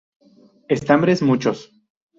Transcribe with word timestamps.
Estambres 0.75 1.21
muchos. 1.21 1.59